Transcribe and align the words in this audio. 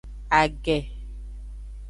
Age. 0.37 0.77